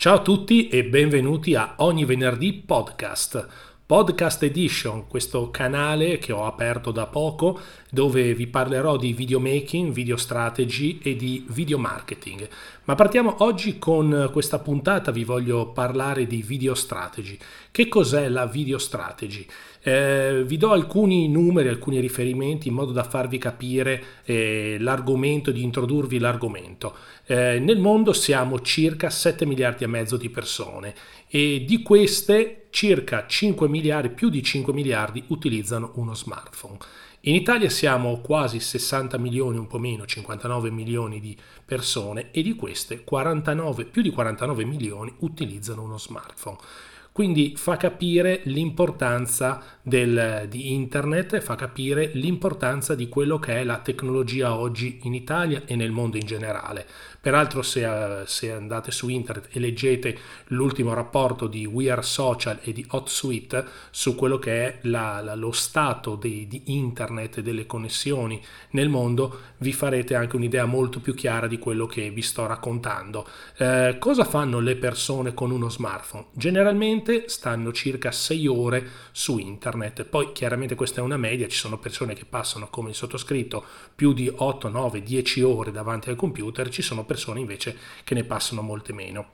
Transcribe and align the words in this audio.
Ciao 0.00 0.14
a 0.14 0.22
tutti 0.22 0.68
e 0.68 0.84
benvenuti 0.84 1.56
a 1.56 1.74
Ogni 1.78 2.04
Venerdì 2.04 2.52
Podcast. 2.52 3.48
Podcast 3.88 4.42
Edition, 4.42 5.06
questo 5.06 5.50
canale 5.50 6.18
che 6.18 6.30
ho 6.30 6.44
aperto 6.44 6.90
da 6.90 7.06
poco 7.06 7.58
dove 7.90 8.34
vi 8.34 8.46
parlerò 8.46 8.98
di 8.98 9.14
videomaking, 9.14 9.92
video 9.92 10.18
strategy 10.18 10.98
e 11.02 11.16
di 11.16 11.46
video 11.48 11.78
marketing. 11.78 12.46
Ma 12.84 12.94
partiamo 12.94 13.36
oggi 13.38 13.78
con 13.78 14.28
questa 14.30 14.58
puntata, 14.58 15.10
vi 15.10 15.24
voglio 15.24 15.68
parlare 15.68 16.26
di 16.26 16.42
video 16.42 16.74
strategy. 16.74 17.38
Che 17.70 17.88
cos'è 17.88 18.28
la 18.28 18.44
video 18.44 18.76
strategy? 18.76 19.46
Eh, 19.80 20.42
vi 20.44 20.58
do 20.58 20.72
alcuni 20.72 21.28
numeri, 21.28 21.68
alcuni 21.68 21.98
riferimenti 22.00 22.68
in 22.68 22.74
modo 22.74 22.92
da 22.92 23.04
farvi 23.04 23.38
capire 23.38 24.02
eh, 24.24 24.76
l'argomento, 24.80 25.50
di 25.50 25.62
introdurvi 25.62 26.18
l'argomento. 26.18 26.94
Eh, 27.24 27.58
nel 27.58 27.78
mondo 27.78 28.12
siamo 28.12 28.60
circa 28.60 29.08
7 29.08 29.46
miliardi 29.46 29.84
e 29.84 29.86
mezzo 29.86 30.18
di 30.18 30.28
persone 30.28 30.94
e 31.28 31.64
di 31.66 31.82
queste 31.82 32.66
circa 32.70 33.26
5 33.26 33.68
miliardi, 33.68 34.10
più 34.10 34.28
di 34.28 34.42
5 34.42 34.72
miliardi 34.72 35.24
utilizzano 35.28 35.92
uno 35.94 36.14
smartphone. 36.14 36.78
In 37.22 37.34
Italia 37.34 37.68
siamo 37.68 38.20
quasi 38.20 38.60
60 38.60 39.18
milioni, 39.18 39.58
un 39.58 39.66
po' 39.66 39.78
meno, 39.78 40.06
59 40.06 40.70
milioni 40.70 41.20
di 41.20 41.36
persone 41.64 42.30
e 42.30 42.42
di 42.42 42.54
queste 42.54 43.02
49, 43.02 43.84
più 43.86 44.02
di 44.02 44.10
49 44.10 44.64
milioni 44.64 45.12
utilizzano 45.18 45.82
uno 45.82 45.98
smartphone. 45.98 46.58
Quindi 47.18 47.54
fa 47.56 47.76
capire 47.76 48.42
l'importanza 48.44 49.60
del, 49.82 50.46
di 50.48 50.72
internet, 50.72 51.40
fa 51.40 51.56
capire 51.56 52.12
l'importanza 52.14 52.94
di 52.94 53.08
quello 53.08 53.40
che 53.40 53.56
è 53.56 53.64
la 53.64 53.78
tecnologia 53.78 54.54
oggi 54.54 55.00
in 55.02 55.14
Italia 55.14 55.62
e 55.66 55.74
nel 55.74 55.90
mondo 55.90 56.16
in 56.16 56.24
generale. 56.24 56.86
Peraltro 57.20 57.62
se, 57.62 57.86
se 58.26 58.52
andate 58.52 58.92
su 58.92 59.08
internet 59.08 59.48
e 59.50 59.58
leggete 59.58 60.18
l'ultimo 60.48 60.94
rapporto 60.94 61.48
di 61.48 61.66
We 61.66 61.90
Are 61.90 62.02
Social 62.02 62.60
e 62.62 62.72
di 62.72 62.84
HotSuite 62.88 63.64
su 63.90 64.14
quello 64.14 64.38
che 64.38 64.64
è 64.64 64.78
la, 64.82 65.20
la, 65.20 65.34
lo 65.34 65.50
stato 65.50 66.14
di, 66.14 66.46
di 66.46 66.62
internet 66.66 67.38
e 67.38 67.42
delle 67.42 67.66
connessioni 67.66 68.40
nel 68.70 68.88
mondo, 68.88 69.40
vi 69.58 69.72
farete 69.72 70.14
anche 70.14 70.36
un'idea 70.36 70.64
molto 70.64 71.00
più 71.00 71.14
chiara 71.14 71.48
di 71.48 71.58
quello 71.58 71.86
che 71.86 72.10
vi 72.10 72.22
sto 72.22 72.46
raccontando. 72.46 73.26
Eh, 73.56 73.96
cosa 73.98 74.24
fanno 74.24 74.60
le 74.60 74.76
persone 74.76 75.34
con 75.34 75.50
uno 75.50 75.68
smartphone? 75.68 76.26
Generalmente 76.32 77.24
stanno 77.28 77.72
circa 77.72 78.12
6 78.12 78.46
ore 78.46 78.88
su 79.10 79.38
internet. 79.38 80.04
Poi 80.04 80.30
chiaramente 80.32 80.76
questa 80.76 81.00
è 81.00 81.04
una 81.04 81.16
media, 81.16 81.48
ci 81.48 81.58
sono 81.58 81.78
persone 81.78 82.14
che 82.14 82.24
passano 82.24 82.68
come 82.68 82.90
il 82.90 82.94
sottoscritto 82.94 83.64
più 83.94 84.12
di 84.12 84.30
8, 84.32 84.68
9, 84.68 85.02
10 85.02 85.42
ore 85.42 85.72
davanti 85.72 86.10
al 86.10 86.16
computer, 86.16 86.68
ci 86.68 86.82
sono 86.82 87.04
persone 87.08 87.40
invece 87.40 87.76
che 88.04 88.14
ne 88.14 88.22
passano 88.22 88.62
molte 88.62 88.92
meno. 88.92 89.30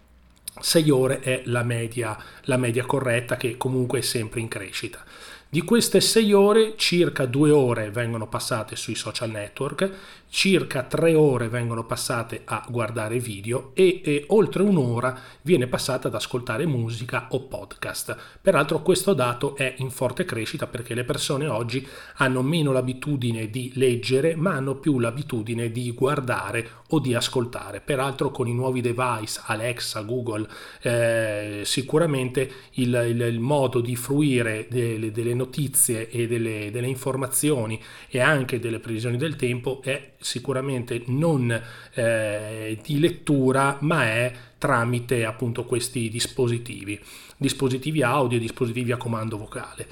6 0.61 0.91
ore 0.91 1.20
è 1.20 1.42
la 1.47 1.64
media, 1.64 2.16
la 2.42 2.56
media 2.56 2.86
corretta 2.86 3.36
che 3.36 3.56
comunque 3.56 3.98
è 3.98 4.03
sempre 4.03 4.41
in 4.41 4.48
crescita. 4.48 5.05
Di 5.48 5.62
queste 5.62 6.00
6 6.00 6.33
ore, 6.33 6.75
circa 6.77 7.27
2 7.27 7.50
ore 7.50 7.91
vengono 7.91 8.28
passate 8.28 8.77
sui 8.77 8.94
social 8.94 9.31
network, 9.31 9.91
circa 10.28 10.83
3 10.83 11.14
ore 11.14 11.48
vengono 11.48 11.84
passate 11.84 12.42
a 12.44 12.64
guardare 12.69 13.19
video 13.19 13.70
e, 13.75 14.00
e, 14.05 14.25
oltre 14.28 14.62
un'ora 14.62 15.16
viene 15.42 15.66
passata 15.66 16.08
ad 16.08 16.14
ascoltare 16.14 16.66
musica 16.66 17.28
o 17.31 17.42
podcast. 17.42 18.16
Peraltro 18.41 18.83
questo 18.83 19.14
dato 19.14 19.56
è 19.56 19.75
in 19.78 19.91
forte 19.91 20.25
crescita 20.25 20.66
perché 20.66 20.94
le 20.94 21.05
persone 21.05 21.47
oggi 21.47 21.86
hanno 22.16 22.42
meno 22.42 22.72
l'abitudine 22.72 23.48
di 23.48 23.72
leggere 23.75 24.34
ma 24.34 24.55
hanno 24.55 24.75
più 24.75 24.98
l'abitudine 24.98 25.70
di 25.70 25.92
guardare 25.92 26.83
o 26.88 26.98
di 26.98 27.14
ascoltare. 27.14 27.81
Peraltro 27.81 28.31
con 28.31 28.48
i 28.48 28.55
nuovi 28.55 28.81
device 28.81 29.41
Alexa, 29.47 30.03
Google, 30.03 30.48
eh, 30.83 31.62
sicuramente 31.64 32.50
il, 32.72 32.94
il, 33.09 33.20
il, 33.20 33.41
modo 33.41 33.81
di 33.81 33.97
fruire 33.97 34.66
delle, 34.70 35.11
delle 35.11 35.34
notizie 35.34 36.09
e 36.09 36.27
delle, 36.27 36.70
delle 36.70 36.86
informazioni 36.86 37.81
e 38.09 38.20
anche 38.20 38.59
delle 38.59 38.78
previsioni 38.78 39.16
del 39.16 39.37
tempo 39.37 39.81
è 39.82 40.12
sicuramente 40.24 41.02
non 41.06 41.62
eh, 41.92 42.78
di 42.82 42.98
lettura 42.98 43.76
ma 43.80 44.04
è 44.04 44.32
tramite 44.56 45.24
appunto 45.26 45.64
questi 45.64 46.08
dispositivi, 46.08 46.98
dispositivi 47.36 48.02
audio, 48.02 48.38
dispositivi 48.38 48.92
a 48.92 48.96
comando 48.96 49.36
vocale. 49.36 49.86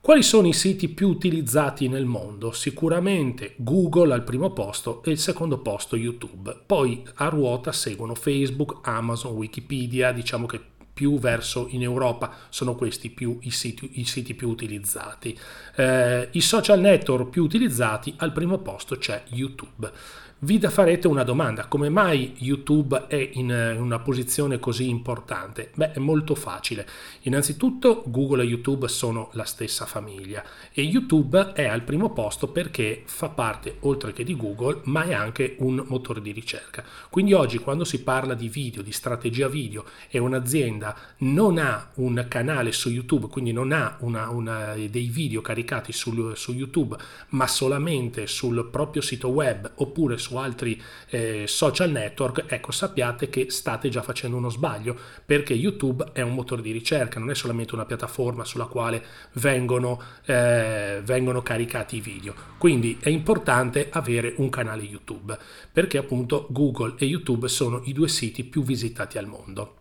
Quali 0.00 0.22
sono 0.22 0.46
i 0.46 0.52
siti 0.52 0.88
più 0.88 1.08
utilizzati 1.08 1.88
nel 1.88 2.06
mondo? 2.06 2.52
Sicuramente 2.52 3.54
Google 3.56 4.14
al 4.14 4.22
primo 4.24 4.52
posto 4.52 5.02
e 5.02 5.10
il 5.10 5.18
secondo 5.18 5.58
posto 5.58 5.96
YouTube. 5.96 6.56
Poi 6.64 7.02
a 7.16 7.28
ruota 7.28 7.72
seguono 7.72 8.14
Facebook, 8.14 8.78
Amazon, 8.82 9.34
Wikipedia, 9.34 10.12
diciamo 10.12 10.46
che 10.46 10.60
più 10.98 11.20
verso 11.20 11.68
in 11.70 11.82
Europa 11.82 12.34
sono 12.48 12.74
questi 12.74 13.08
più 13.10 13.38
i 13.42 13.52
siti, 13.52 14.00
i 14.00 14.04
siti 14.04 14.34
più 14.34 14.48
utilizzati. 14.48 15.38
Eh, 15.76 16.28
I 16.32 16.40
social 16.40 16.80
network 16.80 17.30
più 17.30 17.44
utilizzati 17.44 18.12
al 18.16 18.32
primo 18.32 18.58
posto 18.58 18.98
c'è 18.98 19.22
YouTube 19.28 19.92
vi 20.40 20.60
farete 20.60 21.08
una 21.08 21.24
domanda, 21.24 21.66
come 21.66 21.88
mai 21.88 22.36
YouTube 22.38 23.06
è 23.08 23.30
in 23.32 23.50
una 23.50 23.98
posizione 23.98 24.60
così 24.60 24.88
importante? 24.88 25.72
Beh, 25.74 25.90
è 25.90 25.98
molto 25.98 26.36
facile. 26.36 26.86
Innanzitutto 27.22 28.04
Google 28.06 28.44
e 28.44 28.46
YouTube 28.46 28.86
sono 28.86 29.30
la 29.32 29.42
stessa 29.42 29.84
famiglia 29.84 30.44
e 30.72 30.82
YouTube 30.82 31.54
è 31.54 31.64
al 31.64 31.82
primo 31.82 32.12
posto 32.12 32.46
perché 32.46 33.02
fa 33.06 33.30
parte, 33.30 33.78
oltre 33.80 34.12
che 34.12 34.22
di 34.22 34.36
Google, 34.36 34.82
ma 34.84 35.02
è 35.02 35.12
anche 35.12 35.56
un 35.58 35.82
motore 35.88 36.22
di 36.22 36.30
ricerca. 36.30 36.84
Quindi 37.10 37.32
oggi 37.32 37.58
quando 37.58 37.82
si 37.82 38.04
parla 38.04 38.34
di 38.34 38.48
video, 38.48 38.82
di 38.82 38.92
strategia 38.92 39.48
video 39.48 39.86
e 40.08 40.18
un'azienda 40.18 40.96
non 41.18 41.58
ha 41.58 41.90
un 41.94 42.24
canale 42.28 42.70
su 42.70 42.90
YouTube, 42.90 43.26
quindi 43.26 43.50
non 43.50 43.72
ha 43.72 43.96
una, 44.00 44.28
una, 44.28 44.74
dei 44.74 45.08
video 45.08 45.40
caricati 45.40 45.92
su, 45.92 46.32
su 46.34 46.52
YouTube, 46.52 46.96
ma 47.30 47.48
solamente 47.48 48.28
sul 48.28 48.68
proprio 48.70 49.02
sito 49.02 49.30
web 49.30 49.72
oppure 49.74 50.16
su 50.16 50.27
su 50.28 50.36
altri 50.36 50.80
eh, 51.08 51.44
social 51.46 51.90
network, 51.90 52.44
ecco 52.46 52.70
sappiate 52.70 53.30
che 53.30 53.50
state 53.50 53.88
già 53.88 54.02
facendo 54.02 54.36
uno 54.36 54.50
sbaglio 54.50 54.96
perché 55.24 55.54
YouTube 55.54 56.10
è 56.12 56.20
un 56.20 56.34
motore 56.34 56.60
di 56.60 56.70
ricerca, 56.70 57.18
non 57.18 57.30
è 57.30 57.34
solamente 57.34 57.74
una 57.74 57.86
piattaforma 57.86 58.44
sulla 58.44 58.66
quale 58.66 59.02
vengono, 59.34 60.00
eh, 60.26 61.00
vengono 61.02 61.40
caricati 61.42 61.96
i 61.96 62.00
video. 62.00 62.34
Quindi 62.58 62.98
è 63.00 63.08
importante 63.08 63.88
avere 63.90 64.34
un 64.36 64.50
canale 64.50 64.82
YouTube 64.82 65.38
perché 65.72 65.96
appunto 65.96 66.46
Google 66.50 66.94
e 66.98 67.06
YouTube 67.06 67.48
sono 67.48 67.80
i 67.84 67.92
due 67.92 68.08
siti 68.08 68.44
più 68.44 68.62
visitati 68.62 69.16
al 69.16 69.26
mondo. 69.26 69.77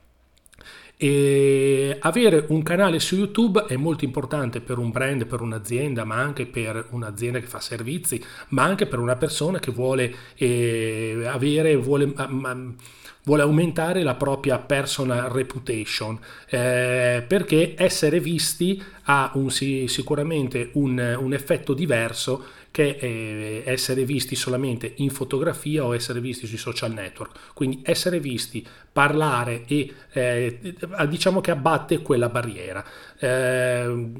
E 0.99 1.95
avere 1.99 2.45
un 2.49 2.63
canale 2.63 2.99
su 2.99 3.15
YouTube 3.15 3.65
è 3.67 3.75
molto 3.75 4.03
importante 4.03 4.61
per 4.61 4.79
un 4.79 4.89
brand, 4.89 5.27
per 5.27 5.41
un'azienda, 5.41 6.03
ma 6.05 6.15
anche 6.15 6.47
per 6.47 6.87
un'azienda 6.89 7.39
che 7.39 7.45
fa 7.45 7.59
servizi, 7.59 8.19
ma 8.49 8.63
anche 8.63 8.87
per 8.87 8.97
una 8.97 9.15
persona 9.15 9.59
che 9.59 9.71
vuole 9.71 10.11
eh, 10.35 11.21
avere, 11.27 11.75
vuole, 11.75 12.11
ma, 12.29 12.73
vuole 13.27 13.41
aumentare 13.43 14.01
la 14.01 14.15
propria 14.15 14.57
personal 14.57 15.29
reputation, 15.29 16.17
eh, 16.49 17.23
perché 17.27 17.75
essere 17.77 18.19
visti 18.19 18.81
ha 19.03 19.31
un, 19.35 19.51
sicuramente 19.51 20.71
un, 20.73 21.15
un 21.19 21.33
effetto 21.33 21.73
diverso 21.73 22.43
che 22.77 22.95
eh, 22.99 23.63
essere 23.65 24.05
visti 24.05 24.35
solamente 24.35 24.93
in 24.97 25.09
fotografia 25.09 25.83
o 25.83 25.95
essere 25.95 26.21
visti 26.21 26.45
sui 26.45 26.59
social 26.59 26.93
network. 26.93 27.53
Quindi 27.55 27.81
essere 27.83 28.19
visti, 28.19 28.63
parlare 28.91 29.63
e 29.65 29.91
eh, 30.13 30.59
diciamo 31.09 31.41
che 31.41 31.49
abbatte 31.49 32.03
quella 32.03 32.29
barriera. 32.29 32.85
Eh, 33.17 34.11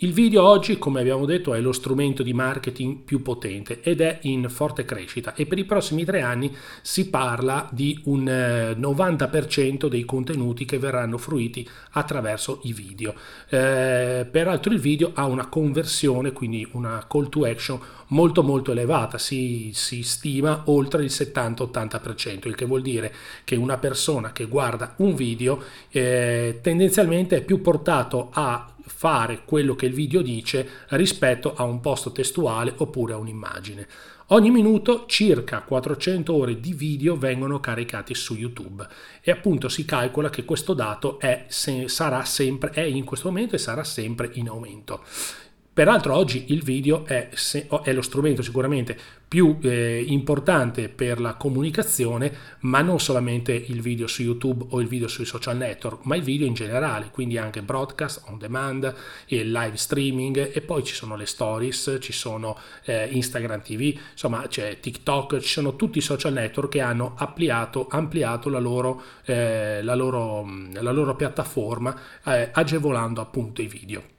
il 0.00 0.12
video 0.12 0.46
oggi, 0.46 0.76
come 0.76 1.00
abbiamo 1.00 1.24
detto, 1.24 1.54
è 1.54 1.60
lo 1.60 1.72
strumento 1.72 2.22
di 2.22 2.34
marketing 2.34 2.98
più 2.98 3.22
potente 3.22 3.80
ed 3.80 4.02
è 4.02 4.18
in 4.22 4.46
forte 4.50 4.84
crescita 4.84 5.32
e 5.34 5.46
per 5.46 5.56
i 5.56 5.64
prossimi 5.64 6.04
tre 6.04 6.20
anni 6.20 6.54
si 6.82 7.08
parla 7.08 7.66
di 7.72 7.98
un 8.04 8.24
90% 8.24 9.86
eh, 9.86 9.88
dei 9.88 10.04
contenuti 10.04 10.66
che 10.66 10.78
verranno 10.78 11.16
fruiti 11.16 11.66
attraverso 11.92 12.60
i 12.64 12.74
video. 12.74 13.14
Eh, 13.48 14.28
peraltro 14.30 14.70
il 14.70 14.80
video 14.80 15.12
ha 15.14 15.24
una 15.24 15.46
conversione, 15.46 16.32
quindi 16.32 16.68
una 16.72 17.06
call 17.08 17.30
to 17.30 17.46
action 17.46 17.80
molto 18.08 18.42
molto 18.42 18.72
elevata, 18.72 19.16
si, 19.16 19.70
si 19.72 20.02
stima 20.02 20.64
oltre 20.66 21.04
il 21.04 21.10
70-80%, 21.10 22.48
il 22.48 22.54
che 22.54 22.66
vuol 22.66 22.82
dire 22.82 23.14
che 23.44 23.56
una 23.56 23.78
persona 23.78 24.32
che 24.32 24.44
guarda 24.44 24.92
un 24.98 25.14
video 25.14 25.58
eh, 25.88 26.58
tendenzialmente 26.60 27.38
è 27.38 27.42
più 27.42 27.62
portato 27.62 28.28
a 28.32 28.72
fare 28.96 29.42
quello 29.44 29.74
che 29.74 29.84
il 29.84 29.92
video 29.92 30.22
dice 30.22 30.66
rispetto 30.88 31.54
a 31.54 31.64
un 31.64 31.80
post 31.80 32.12
testuale 32.12 32.72
oppure 32.78 33.12
a 33.12 33.18
un'immagine. 33.18 33.86
Ogni 34.30 34.50
minuto 34.50 35.04
circa 35.06 35.60
400 35.60 36.34
ore 36.34 36.58
di 36.58 36.72
video 36.72 37.16
vengono 37.16 37.60
caricati 37.60 38.14
su 38.14 38.34
YouTube 38.34 38.84
e 39.20 39.30
appunto 39.30 39.68
si 39.68 39.84
calcola 39.84 40.30
che 40.30 40.46
questo 40.46 40.72
dato 40.72 41.20
è, 41.20 41.44
se, 41.48 41.86
sempre, 42.24 42.70
è 42.70 42.80
in 42.80 43.04
questo 43.04 43.28
momento 43.28 43.54
e 43.54 43.58
sarà 43.58 43.84
sempre 43.84 44.30
in 44.32 44.48
aumento. 44.48 45.04
Peraltro 45.76 46.14
oggi 46.14 46.54
il 46.54 46.62
video 46.62 47.04
è, 47.04 47.28
è 47.82 47.92
lo 47.92 48.00
strumento 48.00 48.40
sicuramente 48.40 48.98
più 49.28 49.58
eh, 49.60 50.02
importante 50.08 50.88
per 50.88 51.20
la 51.20 51.34
comunicazione, 51.34 52.34
ma 52.60 52.80
non 52.80 52.98
solamente 52.98 53.52
il 53.52 53.82
video 53.82 54.06
su 54.06 54.22
YouTube 54.22 54.68
o 54.70 54.80
il 54.80 54.88
video 54.88 55.06
sui 55.06 55.26
social 55.26 55.58
network, 55.58 56.06
ma 56.06 56.16
il 56.16 56.22
video 56.22 56.46
in 56.46 56.54
generale, 56.54 57.10
quindi 57.12 57.36
anche 57.36 57.60
broadcast, 57.60 58.22
on 58.28 58.38
demand, 58.38 58.90
live 59.26 59.76
streaming 59.76 60.50
e 60.50 60.62
poi 60.62 60.82
ci 60.82 60.94
sono 60.94 61.14
le 61.14 61.26
stories, 61.26 61.98
ci 62.00 62.14
sono 62.14 62.56
eh, 62.86 63.08
Instagram 63.10 63.60
TV, 63.60 63.98
insomma 64.12 64.46
c'è 64.48 64.80
TikTok, 64.80 65.40
ci 65.40 65.48
sono 65.48 65.76
tutti 65.76 65.98
i 65.98 66.00
social 66.00 66.32
network 66.32 66.70
che 66.70 66.80
hanno 66.80 67.12
ampliato, 67.18 67.86
ampliato 67.90 68.48
la, 68.48 68.60
loro, 68.60 69.02
eh, 69.26 69.82
la, 69.82 69.94
loro, 69.94 70.48
la 70.72 70.90
loro 70.92 71.14
piattaforma 71.14 71.94
eh, 72.24 72.48
agevolando 72.50 73.20
appunto 73.20 73.60
i 73.60 73.66
video. 73.66 74.15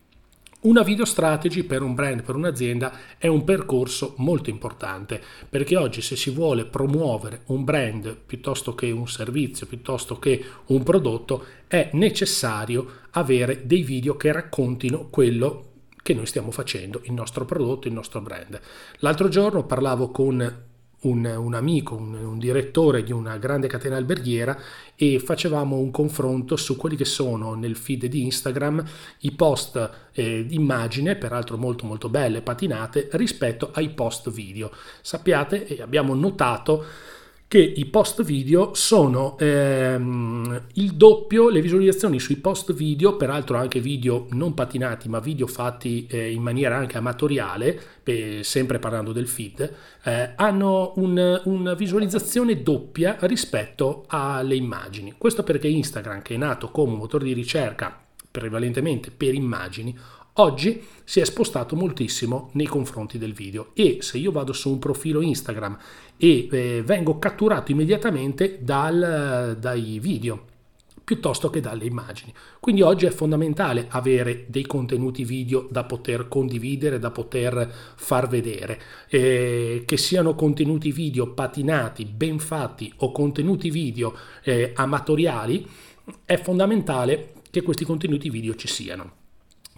Una 0.68 0.84
video 0.84 1.06
strategy 1.06 1.64
per 1.64 1.82
un 1.82 1.94
brand, 1.94 2.24
per 2.24 2.36
un'azienda 2.36 2.92
è 3.18 3.28
un 3.28 3.46
percorso 3.46 4.16
molto 4.18 4.50
importante 4.50 5.24
perché 5.48 5.78
oggi 5.78 6.02
se 6.02 6.18
si 6.18 6.30
vuole 6.30 6.66
promuovere 6.66 7.44
un 7.46 7.64
brand 7.64 8.14
piuttosto 8.18 8.76
che 8.76 8.92
un 8.92 9.08
servizio, 9.08 9.66
piuttosto 9.66 10.20
che 10.20 10.44
un 10.66 10.84
prodotto, 10.84 11.46
è 11.68 11.92
necessario 11.94 12.86
avere 13.12 13.66
dei 13.66 13.82
video 13.82 14.18
che 14.18 14.30
raccontino 14.34 15.08
quello 15.10 15.68
che 16.04 16.14
noi 16.14 16.26
stiamo 16.26 16.52
facendo, 16.52 17.00
il 17.06 17.14
nostro 17.14 17.46
prodotto, 17.46 17.88
il 17.88 17.94
nostro 17.94 18.20
brand. 18.20 18.60
L'altro 18.98 19.30
giorno 19.30 19.66
parlavo 19.66 20.12
con 20.12 20.66
un, 21.02 21.26
un 21.26 21.54
amico, 21.54 21.96
un, 21.96 22.14
un, 22.14 22.40
direttore 22.40 23.04
di 23.04 23.12
una 23.12 23.38
grande 23.38 23.68
catena 23.68 23.98
alberghiera 23.98 24.58
e 24.96 25.20
facevamo 25.20 25.78
un 25.78 25.92
confronto 25.92 26.56
su 26.56 26.76
quelli 26.76 26.96
che 26.96 27.06
sono 27.06 27.54
nel 27.54 27.76
feed 27.76 28.06
di 28.08 28.24
Instagram 28.24 28.84
i 29.20 29.32
post 29.32 29.90
eh, 30.14 30.46
immagine, 30.50 31.16
peraltro 31.16 31.58
molto 31.58 31.86
molto 31.86 32.10
belle, 32.10 32.42
patinate, 32.42 33.10
rispetto 33.12 33.70
ai 33.74 33.90
post 33.90 34.32
video. 34.32 34.72
Sappiate 35.02 35.68
e 35.68 35.82
abbiamo 35.82 36.16
notato 36.16 36.84
che 37.48 37.60
i 37.60 37.86
post 37.86 38.24
video 38.24 38.74
sono 38.74 39.38
ehm, 39.40 40.64
il 40.74 40.94
doppio, 40.96 41.50
le 41.50 41.62
visualizzazioni 41.62 42.20
sui 42.20 42.36
post 42.36 42.74
video, 42.74 43.16
peraltro 43.16 43.56
anche 43.56 43.80
video 43.80 44.28
non 44.32 44.54
patinati, 44.54 45.08
ma 45.08 45.20
video 45.20 45.48
fatti 45.48 46.08
eh, 46.08 46.32
in 46.32 46.42
maniera 46.42 46.76
anche 46.76 46.98
amatoriale, 46.98 47.82
eh, 48.04 48.40
sempre 48.44 48.80
parlando 48.80 49.14
del 49.14 49.28
feed, 49.28 49.74
eh, 50.04 50.34
hanno 50.36 50.92
un, 50.98 51.42
una 51.46 51.74
visualizzazione 51.74 52.62
doppia 52.62 53.16
rispetto 53.22 54.04
alle 54.08 54.56
immagini. 54.56 55.14
Questo 55.18 55.44
perché 55.44 55.70
Instagram, 55.70 56.22
che 56.24 56.34
è 56.34 56.38
nato 56.38 56.70
come 56.70 56.92
un 56.92 56.98
motore 56.98 57.24
di 57.24 57.34
ricerca 57.34 58.02
prevalentemente 58.30 59.10
per 59.10 59.34
immagini, 59.34 59.98
oggi 60.40 60.84
si 61.04 61.20
è 61.20 61.26
spostato 61.26 61.76
moltissimo 61.76 62.50
nei 62.54 62.66
confronti 62.66 63.18
del 63.18 63.34
video 63.34 63.70
e 63.74 64.00
se 64.02 64.18
io 64.18 64.32
vado 64.32 64.54
su 64.54 64.70
un 64.70 64.80
profilo 64.80 65.22
Instagram 65.22 65.78
e 66.18 66.48
eh, 66.52 66.82
vengo 66.84 67.18
catturato 67.20 67.72
immediatamente 67.72 68.60
dal, 68.62 69.58
dai 69.60 70.00
video 70.00 70.56
piuttosto 71.08 71.50
che 71.50 71.62
dalle 71.62 71.86
immagini. 71.86 72.34
Quindi 72.60 72.82
oggi 72.82 73.06
è 73.06 73.12
fondamentale 73.12 73.86
avere 73.90 74.44
dei 74.50 74.66
contenuti 74.66 75.24
video 75.24 75.66
da 75.72 75.86
poter 75.86 76.28
condividere, 76.28 77.00
da 77.00 77.12
poter 77.12 77.74
far 77.96 78.28
vedere, 78.28 78.82
eh, 79.08 79.84
che 79.86 79.96
siano 79.96 80.36
contenuti 80.36 80.92
video 80.92 81.32
patinati, 81.32 82.04
ben 82.04 82.40
fatti 82.40 82.92
o 82.98 83.14
contenuti 83.14 83.70
video 83.70 84.14
eh, 84.44 84.74
amatoriali, 84.76 85.66
è 86.26 86.36
fondamentale 86.36 87.36
che 87.50 87.62
questi 87.62 87.86
contenuti 87.86 88.30
video 88.30 88.54
ci 88.56 88.68
siano. 88.68 89.27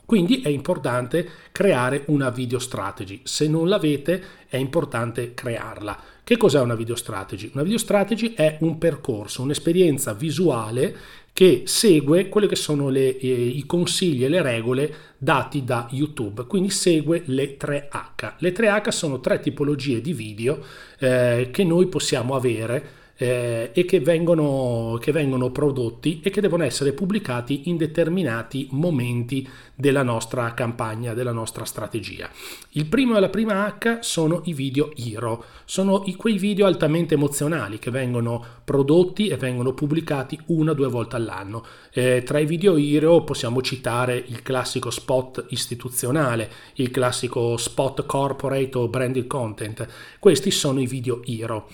Quindi 0.09 0.41
è 0.41 0.49
importante 0.49 1.29
creare 1.51 2.01
una 2.07 2.31
video 2.31 2.57
strategy. 2.57 3.21
Se 3.25 3.47
non 3.47 3.69
l'avete 3.69 4.23
è 4.47 4.57
importante 4.57 5.35
crearla. 5.35 6.01
Che 6.23 6.35
cos'è 6.35 6.59
una 6.59 6.73
video 6.73 6.95
strategy? 6.95 7.51
Una 7.53 7.61
video 7.61 7.77
strategy 7.77 8.33
è 8.33 8.57
un 8.61 8.79
percorso, 8.79 9.43
un'esperienza 9.43 10.13
visuale 10.13 10.95
che 11.31 11.61
segue 11.67 12.27
quelli 12.27 12.47
che 12.47 12.55
sono 12.55 12.89
le, 12.89 13.19
eh, 13.19 13.27
i 13.27 13.63
consigli 13.67 14.23
e 14.23 14.29
le 14.29 14.41
regole 14.41 14.95
dati 15.19 15.63
da 15.63 15.87
YouTube, 15.91 16.45
quindi 16.47 16.71
segue 16.71 17.21
le 17.25 17.55
3H. 17.55 18.33
Le 18.39 18.51
3H 18.51 18.89
sono 18.89 19.19
tre 19.19 19.39
tipologie 19.39 20.01
di 20.01 20.13
video 20.13 20.59
eh, 20.97 21.49
che 21.51 21.63
noi 21.63 21.85
possiamo 21.85 22.33
avere 22.33 23.08
eh, 23.21 23.71
e 23.73 23.83
che 23.83 23.99
vengono, 23.99 24.97
che 24.99 25.11
vengono 25.11 25.51
prodotti 25.51 26.21
e 26.23 26.29
che 26.29 26.39
devono 26.39 26.63
essere 26.63 26.93
pubblicati 26.93 27.63
in 27.65 27.75
determinati 27.75 28.69
momenti 28.71 29.47
della 29.75 30.03
nostra 30.03 30.53
campagna, 30.53 31.13
della 31.13 31.33
nostra 31.33 31.65
strategia. 31.65 32.29
Il 32.71 32.85
primo 32.85 33.17
e 33.17 33.19
la 33.19 33.27
prima 33.27 33.67
H 33.77 33.99
sono 33.99 34.41
i 34.45 34.53
video 34.53 34.91
hero, 34.95 35.43
sono 35.65 36.03
i, 36.05 36.15
quei 36.15 36.37
video 36.37 36.65
altamente 36.65 37.15
emozionali 37.15 37.77
che 37.77 37.91
vengono 37.91 38.43
prodotti 38.63 39.27
e 39.27 39.35
vengono 39.35 39.73
pubblicati 39.73 40.39
una 40.47 40.71
o 40.71 40.73
due 40.73 40.87
volte 40.87 41.17
all'anno. 41.17 41.65
Eh, 41.91 42.23
tra 42.23 42.39
i 42.39 42.45
video 42.45 42.77
hero 42.77 43.25
possiamo 43.25 43.61
citare 43.61 44.23
il 44.27 44.41
classico 44.41 44.89
spot 44.89 45.47
istituzionale, 45.49 46.49
il 46.75 46.89
classico 46.89 47.57
spot 47.57 48.05
corporate 48.05 48.77
o 48.77 48.87
branded 48.87 49.27
content. 49.27 49.85
Questi 50.19 50.51
sono 50.51 50.79
i 50.79 50.87
video 50.87 51.21
hero 51.25 51.67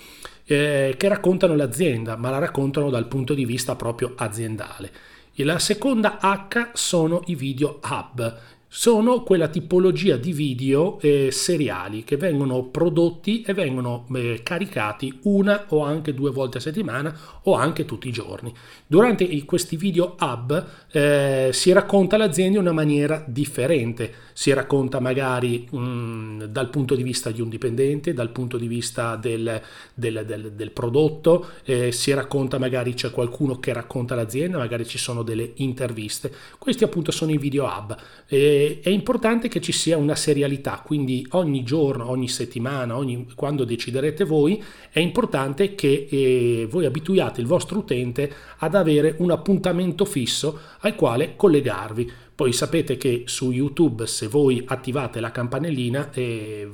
eh, 0.46 0.94
che 0.96 1.08
raccontano 1.08 1.54
l'azienda, 1.54 2.16
ma 2.16 2.30
la 2.30 2.38
raccontano 2.38 2.88
dal 2.88 3.08
punto 3.08 3.34
di 3.34 3.44
vista 3.44 3.74
proprio 3.74 4.14
aziendale. 4.16 4.92
E 5.34 5.44
la 5.44 5.58
seconda 5.58 6.18
H 6.20 6.70
sono 6.72 7.22
i 7.26 7.34
video 7.34 7.80
hub, 7.82 8.38
sono 8.78 9.22
quella 9.22 9.48
tipologia 9.48 10.18
di 10.18 10.34
video 10.34 11.00
eh, 11.00 11.30
seriali 11.30 12.04
che 12.04 12.18
vengono 12.18 12.64
prodotti 12.64 13.40
e 13.40 13.54
vengono 13.54 14.06
eh, 14.14 14.40
caricati 14.42 15.20
una 15.22 15.64
o 15.68 15.82
anche 15.82 16.12
due 16.12 16.30
volte 16.30 16.58
a 16.58 16.60
settimana 16.60 17.18
o 17.44 17.54
anche 17.54 17.86
tutti 17.86 18.08
i 18.08 18.12
giorni. 18.12 18.52
Durante 18.86 19.44
questi 19.46 19.76
video 19.76 20.14
hub 20.20 20.66
eh, 20.92 21.48
si 21.54 21.72
racconta 21.72 22.18
l'azienda 22.18 22.58
in 22.58 22.64
una 22.64 22.74
maniera 22.74 23.24
differente, 23.26 24.12
si 24.34 24.52
racconta 24.52 25.00
magari 25.00 25.66
mh, 25.70 25.78
mm, 25.78 26.42
dal 26.42 26.68
punto 26.68 26.94
di 26.94 27.02
vista 27.02 27.30
di 27.30 27.40
un 27.40 27.48
dipendente, 27.48 28.12
dal 28.12 28.30
punto 28.30 28.58
di 28.58 28.68
vista 28.68 29.16
del, 29.16 29.58
del, 29.94 30.24
del, 30.26 30.52
del 30.52 30.70
prodotto, 30.70 31.46
eh, 31.64 31.92
si 31.92 32.12
racconta 32.12 32.58
magari 32.58 32.92
c'è 32.92 33.10
qualcuno 33.10 33.58
che 33.58 33.72
racconta 33.72 34.14
l'azienda, 34.14 34.58
magari 34.58 34.86
ci 34.86 34.98
sono 34.98 35.22
delle 35.22 35.52
interviste. 35.54 36.30
Questi 36.58 36.84
appunto 36.84 37.10
sono 37.10 37.32
i 37.32 37.38
video 37.38 37.64
hub. 37.64 37.96
È 38.82 38.88
importante 38.88 39.48
che 39.48 39.60
ci 39.60 39.72
sia 39.72 39.96
una 39.96 40.14
serialità, 40.14 40.82
quindi 40.84 41.26
ogni 41.30 41.62
giorno, 41.62 42.08
ogni 42.08 42.28
settimana, 42.28 42.96
ogni, 42.96 43.26
quando 43.34 43.64
deciderete 43.64 44.24
voi, 44.24 44.62
è 44.90 45.00
importante 45.00 45.74
che 45.74 46.06
eh, 46.10 46.66
voi 46.70 46.84
abituiate 46.86 47.40
il 47.40 47.46
vostro 47.46 47.78
utente 47.78 48.32
ad 48.58 48.74
avere 48.74 49.14
un 49.18 49.30
appuntamento 49.30 50.04
fisso 50.04 50.58
al 50.80 50.94
quale 50.94 51.34
collegarvi. 51.36 52.10
Poi 52.36 52.52
sapete 52.52 52.98
che 52.98 53.22
su 53.24 53.50
YouTube 53.50 54.06
se 54.06 54.28
voi 54.28 54.62
attivate 54.66 55.20
la 55.20 55.30
campanellina 55.30 56.10
eh, 56.12 56.70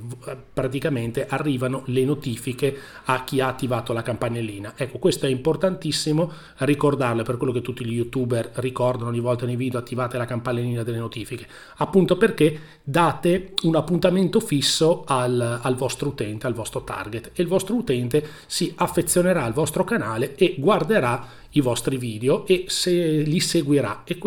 praticamente 0.53 1.25
arrivano 1.29 1.85
le 1.87 2.05
notifiche 2.05 2.77
a 3.05 3.23
chi 3.23 3.39
ha 3.39 3.47
attivato 3.47 3.93
la 3.93 4.03
campanellina. 4.03 4.73
Ecco, 4.75 4.99
questo 4.99 5.27
è 5.27 5.29
importantissimo 5.29 6.33
ricordarlo 6.59 7.23
per 7.23 7.37
quello 7.37 7.53
che 7.53 7.63
tutti 7.63 7.85
gli 7.85 7.93
youtuber 7.93 8.51
ricordano 8.55 9.11
ogni 9.11 9.21
volta 9.21 9.47
nei 9.47 9.55
video 9.55 9.79
attivate 9.79 10.19
la 10.19 10.25
campanellina 10.25 10.83
delle 10.83 10.99
notifiche, 10.99 11.47
appunto 11.77 12.17
perché 12.17 12.59
date 12.83 13.53
un 13.63 13.77
appuntamento 13.77 14.41
fisso 14.41 15.05
al, 15.07 15.61
al 15.63 15.77
vostro 15.77 16.09
utente, 16.09 16.49
al 16.49 16.55
vostro 16.55 16.83
target 16.83 17.31
e 17.35 17.41
il 17.41 17.47
vostro 17.47 17.77
utente 17.77 18.27
si 18.47 18.73
affezionerà 18.75 19.45
al 19.45 19.53
vostro 19.53 19.85
canale 19.85 20.35
e 20.35 20.57
guarderà 20.59 21.41
i 21.53 21.61
vostri 21.61 21.97
video 21.97 22.47
e 22.47 22.65
se 22.69 22.93
li 22.93 23.41
seguirà 23.41 24.05
e 24.05 24.19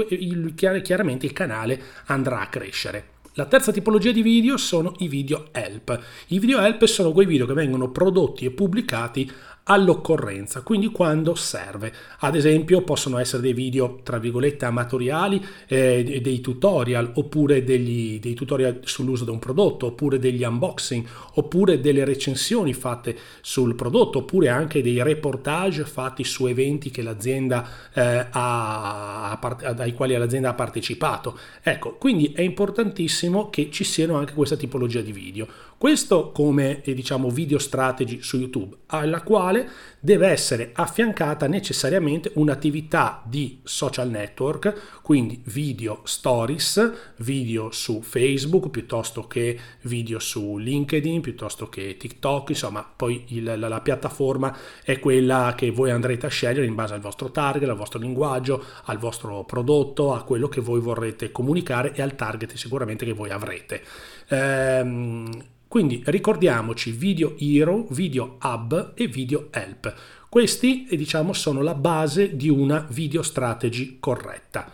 chiaramente 0.82 1.25
il 1.25 1.34
canale 1.34 1.82
andrà 2.05 2.41
a 2.41 2.48
crescere. 2.48 3.13
La 3.38 3.46
terza 3.46 3.74
tipologia 3.74 4.12
di 4.12 4.22
video 4.22 4.55
sono 4.55 4.94
i 5.00 5.10
video 5.10 5.50
help. 5.51 6.01
I 6.27 6.39
video 6.39 6.60
help 6.60 6.86
sono 6.86 7.12
quei 7.12 7.25
video 7.25 7.46
che 7.46 7.53
vengono 7.53 7.89
prodotti 7.91 8.46
e 8.46 8.51
pubblicati 8.51 9.29
all'occorrenza, 9.67 10.62
quindi 10.62 10.88
quando 10.88 11.34
serve. 11.36 11.91
Ad 12.19 12.36
esempio 12.36 12.81
possono 12.81 13.17
essere 13.17 13.41
dei 13.41 13.53
video 13.53 14.00
tra 14.03 14.19
virgolette 14.19 14.65
amatoriali, 14.65 15.43
eh, 15.67 16.19
dei 16.22 16.41
tutorial 16.41 17.12
oppure 17.15 17.63
degli, 17.63 18.19
dei 18.19 18.34
tutorial 18.34 18.81
sull'uso 18.84 19.24
di 19.24 19.31
un 19.31 19.39
prodotto, 19.39 19.88
oppure 19.88 20.19
degli 20.19 20.43
unboxing, 20.43 21.05
oppure 21.36 21.79
delle 21.79 22.05
recensioni 22.05 22.74
fatte 22.74 23.17
sul 23.41 23.75
prodotto, 23.75 24.19
oppure 24.19 24.50
anche 24.50 24.84
dei 24.84 25.01
reportage 25.01 25.84
fatti 25.86 26.24
su 26.24 26.45
eventi 26.45 26.91
che 26.91 27.01
l'azienda 27.01 27.67
eh, 27.93 28.27
ha, 28.29 29.39
ai 29.39 29.93
quali 29.93 30.15
l'azienda 30.15 30.50
ha 30.50 30.53
partecipato. 30.53 31.38
Ecco, 31.63 31.95
quindi 31.95 32.34
è 32.34 32.41
importantissimo 32.41 33.50
che 33.50 33.69
ci 33.72 33.84
siano 33.84 34.15
anche 34.15 34.34
questa 34.34 34.55
tipologia 34.55 35.01
di 35.01 35.12
video. 35.12 35.48
Questo 35.77 36.31
come 36.31 36.81
eh, 36.84 36.93
diciamo 36.93 37.29
video 37.29 37.57
strategy 37.57 38.22
su 38.22 38.38
YouTube, 38.38 38.75
alla 38.88 39.22
quale 39.22 39.54
quale 39.55 39.69
deve 40.00 40.27
essere 40.27 40.69
affiancata 40.74 41.47
necessariamente 41.47 42.31
un'attività 42.35 43.24
di 43.25 43.59
social 43.63 44.07
network, 44.07 45.00
quindi 45.01 45.41
video 45.45 46.01
stories, 46.03 46.91
video 47.17 47.71
su 47.71 48.01
Facebook 48.03 48.69
piuttosto 48.69 49.25
che 49.25 49.57
video 49.81 50.19
su 50.19 50.57
LinkedIn, 50.57 51.21
piuttosto 51.21 51.69
che 51.69 51.97
TikTok, 51.97 52.50
insomma, 52.50 52.88
poi 52.95 53.24
il, 53.29 53.43
la, 53.57 53.67
la 53.67 53.81
piattaforma 53.81 54.55
è 54.83 55.00
quella 55.00 55.53
che 55.57 55.71
voi 55.71 55.89
andrete 55.89 56.27
a 56.27 56.29
scegliere 56.29 56.67
in 56.67 56.75
base 56.75 56.93
al 56.93 57.01
vostro 57.01 57.31
target, 57.31 57.67
al 57.67 57.75
vostro 57.75 57.97
linguaggio, 57.97 58.63
al 58.83 59.00
vostro 59.00 59.43
prodotto, 59.43 60.13
a 60.13 60.24
quello 60.24 60.47
che 60.47 60.62
voi 60.62 60.79
vorrete 60.79 61.31
comunicare 61.31 61.93
e 61.95 62.03
al 62.03 62.15
target 62.15 62.53
sicuramente 62.53 63.05
che 63.05 63.13
voi 63.13 63.31
avrete. 63.31 63.81
Ehm, 64.27 65.53
quindi 65.67 66.01
ricordiamoci 66.05 66.91
Video 66.91 67.36
Hero, 67.38 67.88
Video 67.89 68.38
Hub 68.41 68.93
e 68.95 69.07
Video 69.07 69.48
Help. 69.51 69.93
Questi 70.29 70.88
diciamo 70.91 71.34
sono 71.34 71.62
la 71.62 71.75
base 71.75 72.36
di 72.36 72.50
una 72.50 72.86
video 72.89 73.22
strategy 73.22 73.98
corretta. 74.00 74.72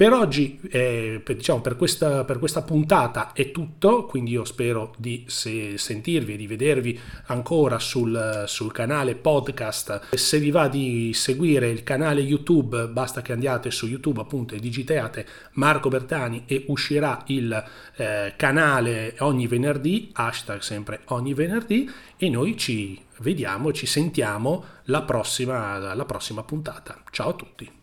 Per 0.00 0.14
oggi, 0.14 0.58
eh, 0.70 1.20
per, 1.22 1.36
diciamo, 1.36 1.60
per, 1.60 1.76
questa, 1.76 2.24
per, 2.24 2.38
questa, 2.38 2.62
puntata 2.62 3.34
è 3.34 3.50
tutto, 3.50 4.06
quindi 4.06 4.30
io 4.30 4.46
spero 4.46 4.94
di 4.96 5.24
se, 5.26 5.76
sentirvi 5.76 6.32
e 6.32 6.36
di 6.38 6.46
vedervi 6.46 6.98
ancora 7.26 7.78
sul, 7.78 8.44
sul, 8.46 8.72
canale 8.72 9.14
podcast. 9.14 10.14
Se 10.14 10.38
vi 10.38 10.50
va 10.50 10.68
di 10.68 11.12
seguire 11.12 11.68
il 11.68 11.82
canale 11.82 12.22
YouTube, 12.22 12.86
basta 12.86 13.20
che 13.20 13.32
andiate 13.32 13.70
su 13.70 13.86
YouTube 13.88 14.22
appunto 14.22 14.54
e 14.54 14.58
digiteate 14.58 15.26
Marco 15.56 15.90
Bertani 15.90 16.44
e 16.46 16.64
uscirà 16.68 17.22
il 17.26 17.62
eh, 17.96 18.32
canale 18.36 19.16
ogni 19.18 19.46
venerdì, 19.46 20.08
hashtag 20.14 20.60
sempre 20.60 21.00
ogni 21.08 21.34
venerdì, 21.34 21.90
e 22.16 22.30
noi 22.30 22.56
ci 22.56 22.98
vediamo, 23.18 23.70
ci 23.74 23.84
sentiamo 23.84 24.64
la 24.84 25.02
prossima, 25.02 25.92
la 25.92 26.04
prossima 26.06 26.42
puntata. 26.42 27.02
Ciao 27.10 27.28
a 27.28 27.34
tutti! 27.34 27.79